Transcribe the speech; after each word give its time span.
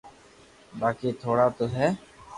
باقي 0.79 1.09
ٿوڙا 1.21 1.47
تو 1.57 1.65
ھي 1.75 1.87